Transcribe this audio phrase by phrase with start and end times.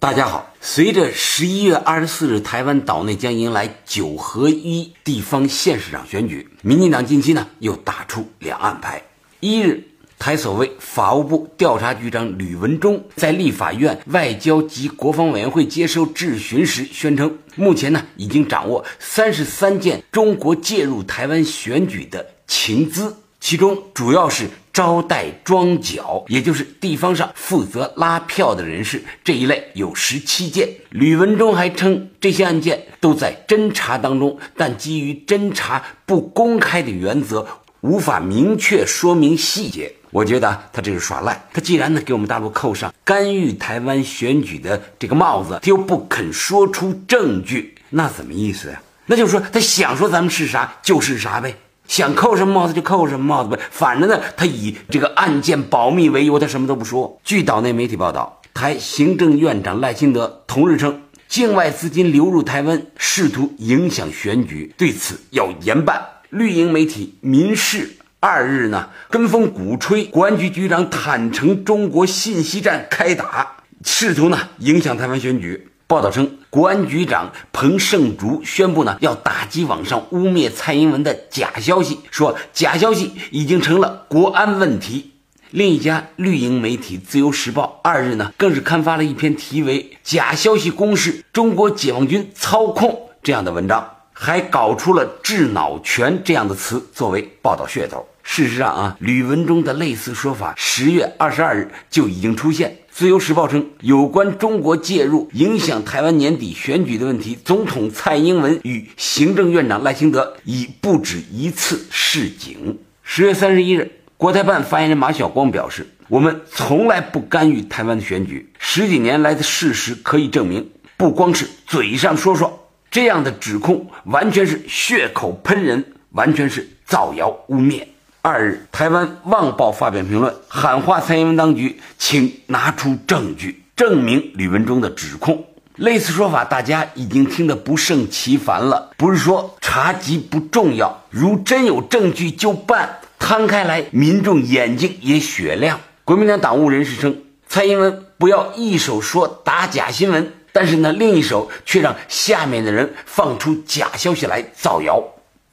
[0.00, 9.02] 大家好，随着十一月二十四日台湾岛内将迎来九合一地方县市长选举，民进党近期呢又打出两岸牌。
[9.40, 9.84] 一日，
[10.18, 24.48] 台所谓法务部调查局长吕文忠在立法院外交及国防委员会接受质询时宣称，目前呢已经掌握三十三件中国介入台湾选举的情资，其中主要是。
[24.80, 30.66] 招待庄脚，也就是地方上负责拉票的人士这一类有十七件。
[30.88, 37.46] 吕文忠还称，这些案件都在侦查当中，但基于侦查不公开的原则，
[37.82, 39.92] 无法明确说明细节。
[40.12, 41.38] 我觉得他这是耍赖。
[41.52, 48.80] 他既然呢给我们大陆扣上干预台湾选举的这个帽子，他又不肯说出证据，那怎么意思呀？
[49.04, 51.54] 那就是说他想说咱们是啥就是啥呗。
[51.90, 57.20] 想扣什么帽子就扣什么帽子呗，反正呢，他以这个案件保密为由，他什么都不说。
[57.24, 66.00] 据岛内媒体报道，台行政院长赖清德同日称，境外资金流入台湾，试图影响选举，对此要严办。
[66.28, 67.78] 绿营媒体《民事》
[68.20, 75.66] 二日呢，跟风鼓吹国安局局长坦诚中国信息战开打，试图呢影响台湾选举。
[75.90, 85.10] 报道称，国安局长彭胜竹宣布呢，要打击网上污蔑蔡英文的假消息，说假消息已经成了国安问题。
[85.50, 92.90] 另一家绿营媒体《自由时报》二日呢，更是刊发了一篇题为《假消息攻势，中国解放军操控》
[93.24, 98.06] 这样的文章，还搞出了“智脑权”这样的词作为报道噱头。
[98.22, 102.76] 事实上啊，吕文中的类似说法，十月二十二日就已经出现。
[103.00, 112.78] 自由时报称，有关中国介入影响台湾年底选举的问题，总统蔡英文与行政院长赖清德已不止一次示警。
[113.02, 120.68] 十月三十一日，国台办发言人马晓光表示：“我们从来不干预台湾的选举，十几年来的事实可以证明，
[120.98, 127.82] 不光是嘴上说说，这样的指控完全是血口喷人，完全是造谣污蔑。”
[128.22, 135.46] 二日，台湾《旺报》发表评论，喊话蔡英文当局，请拿出证据证明吕文忠的指控。
[135.76, 138.90] 类似说法，大家已经听得不胜其烦了。
[138.98, 145.80] 不是说查缉不重要，如真有证据就办，摊开来，民众眼睛也雪亮。
[146.04, 155.02] 国民党党务人士称，蔡英文不要一手说打假新闻，但是呢，另一手却让下面的人放出假消息来造谣。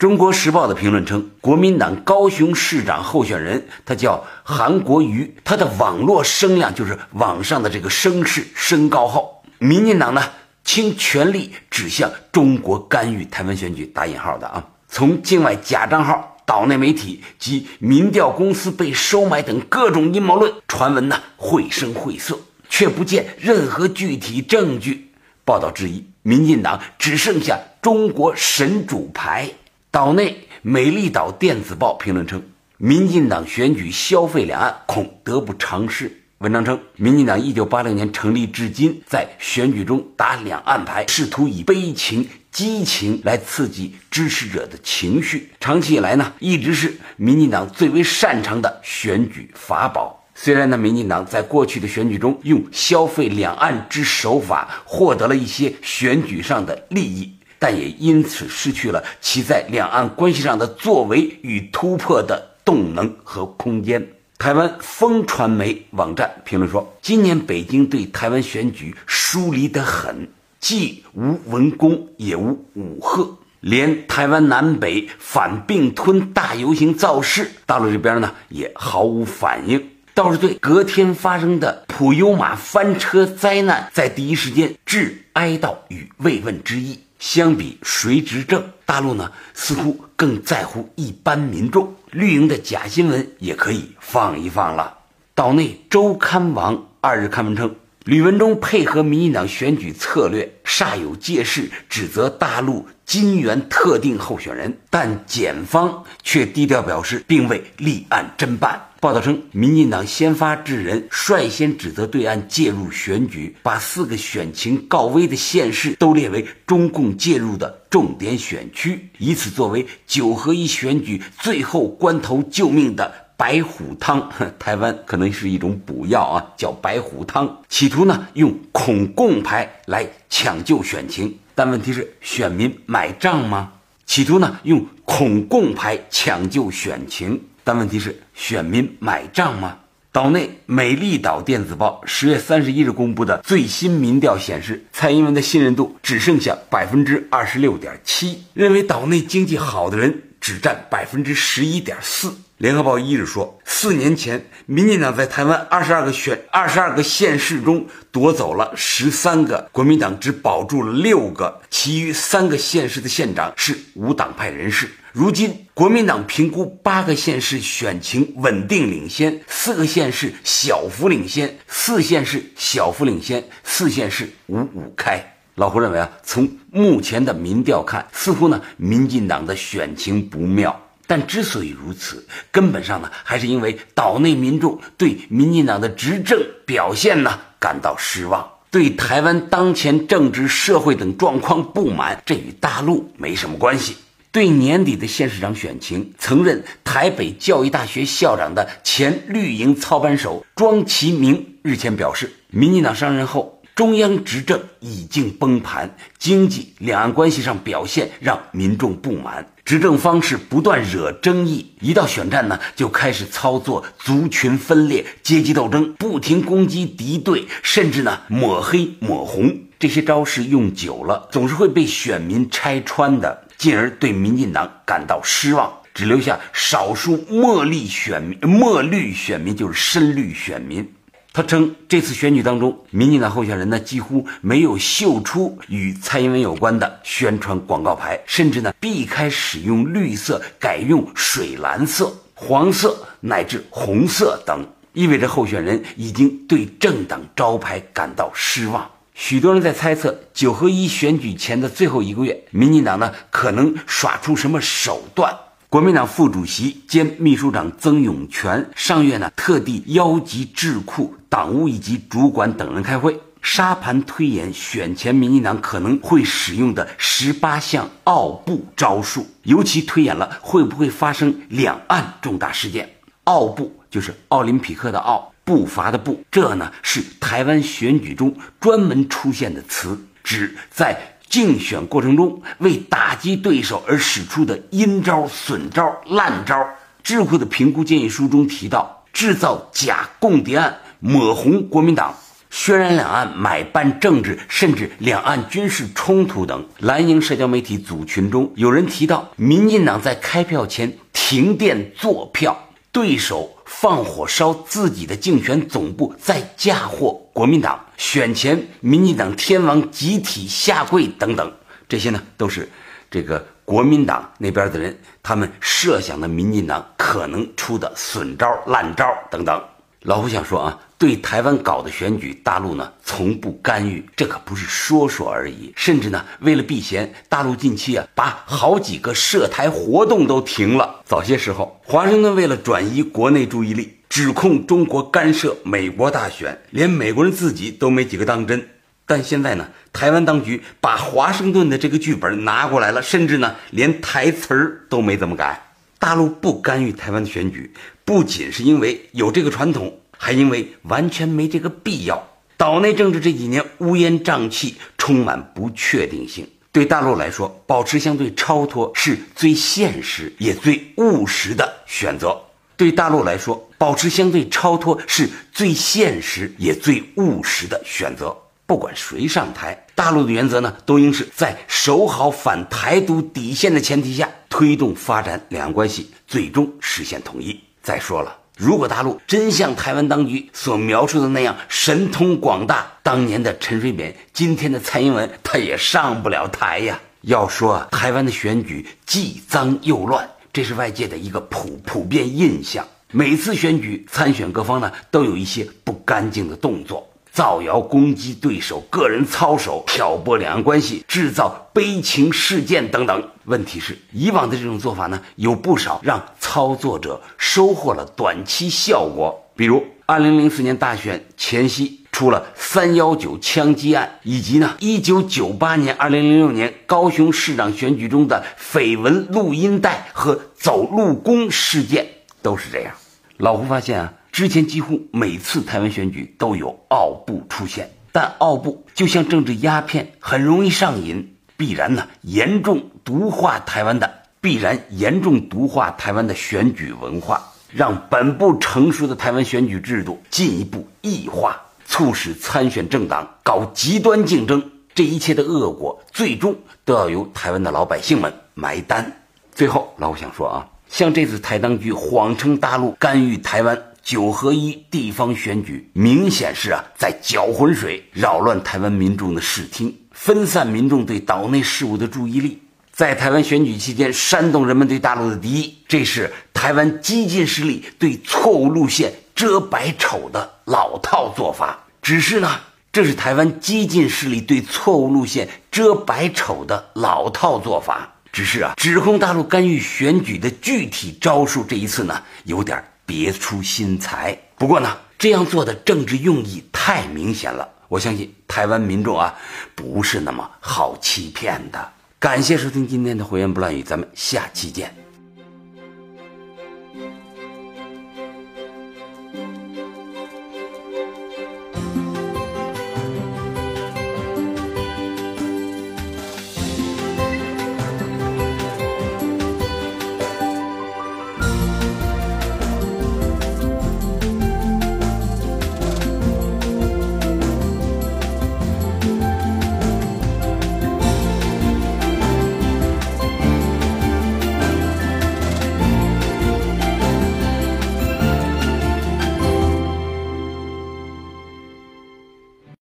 [0.00, 10.22] 中国时报的评论称，国民党高雄市长候选人他叫韩国瑜，他的网络声量就是网上的这个声势升高后，民进党呢
[10.64, 22.40] 倾全力指向中国干预台湾选举（打引号的啊），从境外假账号、岛内媒体及民调公司被收买等各种阴谋论传闻呢绘声绘色，
[22.70, 25.12] 却不见任何具体证据。
[25.44, 29.50] 报道质疑，民进党只剩下中国神主牌。
[29.92, 32.40] 岛内美丽岛电子报评论称，
[32.76, 36.22] 民进党选举消费两岸恐得不偿失。
[36.38, 45.50] 文章称，民进党一九八六年成立至今，在选举中打两岸牌，试图以悲情、激情来刺激支持者的情绪。
[45.58, 50.24] 长期以来呢，一直是民进党最为擅长的选举法宝。
[50.36, 57.34] 虽然呢，民进党在过去的选举中用消费两岸之手法，获得了一些选举上的利益。
[57.60, 64.04] 但也因此失去了其在两岸关系上的作为与突破的动能和空间。
[64.38, 70.26] 台湾风传媒网站评论说：“今年北京对台湾选举疏离得很，
[70.58, 79.90] 既无文攻，也无武吓，连台湾南北反并吞大游行造势，大陆这边呢也毫无反应。
[80.14, 91.94] 倒是对隔天发生的普悠玛翻车灾难，在第一时间致哀悼与慰问之意。”相比谁执政，大陆呢似乎更在乎一般民众。
[92.10, 94.98] 绿营的假新闻也可以放一放了。
[95.34, 108.80] 岛内周刊网二日刊文称，吕文忠配合民进党选举策略，煞有介事指责大陆金援特定候选人，但检方却低调表示并未立案侦办。
[109.00, 123.12] 报道称，民进党先发制人，率先指责对岸介入选举，把四个选情告危的县市都列为中共介入的重点选区，以此作为九合一选举最后关头救命的。
[123.40, 133.72] 白虎汤， 台湾可能是一种补药啊，叫白虎汤，企图呢用恐共牌来抢救选情，但问题是选民买账吗？
[134.04, 139.78] 企图呢用恐共牌抢救选情，但问题是选民买账吗？
[140.12, 152.34] 岛内美丽岛电子报十月三十一日公布的最新民调显示，蔡英文的信任度只剩下百分之二十六点七，认为岛内经济好的人只占百分之十一点四。
[152.60, 164.90] 联合报一日说，四年前，民进党在台湾二十二个选二十二个县市中夺走了十三个，国民党只保住了六个，其余三个县市的县长是无党派人士。
[165.10, 175.18] 如今，国民党评估八个县市选情稳定领先，四个县市小幅领先，四县市小幅领先，四县市五五开。
[175.54, 180.78] 老胡认为啊，从目前的民调看，似乎呢，民进党的选情不妙。
[181.10, 192.22] 但之所以如此，根本上呢，还是因为岛内民众对民进党的执政表现呢感到失望，对台湾当前政治社会等状况不满。
[192.24, 193.96] 这与大陆没什么关系。
[194.30, 203.56] 对年底的县市长选情，曾任台北教育大学校长的前绿营操盘手庄其明日前表示，民进党上任后。
[203.76, 211.64] 中央执政已经崩盘，经济、两岸关系上表现让民众不满，执政方式不断惹争议。
[211.80, 219.56] 一到选战呢，就开始操作族群分裂、阶级斗争，不停攻击敌对，甚至呢抹黑抹红。
[219.78, 228.36] 这些招式用久了，总是会被选民拆穿的，进而对民进党感到失望，只留下少数墨绿选民。
[228.40, 230.84] 墨绿选民就是深绿选民。
[231.32, 248.90] 他称，这次选举当中，民进党候选人呢几乎没有秀出与蔡英文有关的宣传广告牌，甚至呢避开使用绿色，改用水蓝色、黄色乃至红色等，意味着候选人已经对政党招牌感到失望。
[249.14, 255.32] 许多人在猜测，九合一选举前的最后一个月，民进党呢可能耍出什么手段。
[255.70, 272.96] 国民党副主席兼秘书长曾永权上月呢，特地邀集智库、党务一级主管等人开会，沙盘推演选前民进党可能会使用的十八项奥布招数，尤其推演了会不会发生两岸重大事件。
[273.22, 281.18] 奥布就是奥林匹克的奥，步伐的步，这呢是台湾选举中专门出现的词，指在。
[281.30, 286.68] 竞选过程中为打击对手而使出的阴招、损招、烂招，
[287.04, 292.12] 智库的评估建议书中提到，制造假共谍案、抹红国民党、
[292.50, 296.66] 渲染两岸买办政治，甚至两岸军事冲突等。
[296.78, 303.56] 蓝营社交媒体组群中有人提到，民进党在开票前停电做票，对手。
[303.72, 307.78] 放火烧自己的竞选总部，再嫁祸国民党。
[307.96, 311.52] 选前，民进党天王集体下跪等等，
[311.88, 312.68] 这些呢，都是
[313.08, 319.62] 这个国民党那边的人他们设想的民进党可能出的损招、烂招等等。
[320.02, 320.78] 老胡想说啊。
[321.00, 325.72] 对台湾搞的选举，大陆呢从不干预，这可不是说说而已。
[325.74, 331.00] 甚至呢，为了避嫌，大陆近期啊把好几个涉台活动都停了。
[331.06, 338.68] 早些时候，华盛顿为了转移国内注意力，指控中国干涉美国大选，连美国人自己都没几个当真。
[339.06, 345.68] 但现在呢，台湾当局把华盛顿的这个剧本拿过来了，甚至呢连台词儿都没怎么改。
[345.98, 347.74] 大陆不干预台湾的选举，
[348.10, 349.96] 不仅是因为有这个传统。
[350.22, 356.46] 还因为完全没这个必要，岛内政治这几年乌烟瘴气，充满不确定性。
[356.72, 362.38] 对大陆来说，保持相对超脱是最现实也最务实的选择。
[362.76, 368.36] 对大陆来说，保持相对超脱是最现实也最务实的选择。
[368.66, 377.58] 不管谁上台，大陆的原则呢，都应是在守好反台独底线的前提下，推动发展两岸关系，最终实现统一。
[377.90, 378.36] 再说了。
[378.56, 387.00] 如果大陆真像台湾当局所描述的那样神通广大，当年的陈水扁，今天的蔡英文，他也上不了台呀。
[387.22, 392.86] 要说台湾的选举既脏又乱，这是外界的一个普普遍印象。
[393.10, 397.09] 每次选举参选各方呢，都有一些不干净的动作。
[397.32, 403.28] 造谣攻击对手，个人操守，挑拨两岸关系，制造悲情事件等等。
[403.44, 411.98] 问题是，以往的这种做法呢，有不少让操作者收获了短期效果，比如二零零四年大选前夕。
[412.12, 422.08] 出了三幺九枪击案，以及呢，一九九八年、二零零六年高雄市长选举中的绯闻录音带和走路工事件，
[422.42, 422.92] 都是这样。
[423.36, 441.60] 老胡发现啊，之前几乎每次台湾选举都有奥布出现，但奥布就像政治鸦片，很容易上瘾，必然呢严重毒化台湾的，必然严重毒化台湾的选举文化，让本不成熟的台湾选举制度进一步异化。
[441.84, 446.56] 促使参选政党搞极端竞争，这一切的恶果最终
[446.86, 449.20] 都要由台湾的老百姓们埋单。
[449.54, 469.12] 最后，老想说啊，像这次台当局谎称大陆干预台湾九合一地方选举，明显是啊在搅浑水，扰乱台湾民众的视听，分散民众对岛内事务的注意力，在台湾选举期间煽动人们对大陆的敌意，这是台湾激进势力对错误路线。
[469.36, 472.58] 遮百丑的老套做法，只是呢，
[472.90, 478.12] 这是台湾激进势力对错误路线遮百丑的老套做法。
[478.32, 484.38] 只是啊，指控大陆干预选举的具体招数，这一次呢，有点别出心裁。
[484.56, 489.34] 不过呢，这样做的政治用意太明显了，我相信台湾民众啊，
[489.74, 491.92] 不是那么好欺骗的。
[492.20, 494.94] 感谢收听今天的《胡言不乱语》，咱们下期见。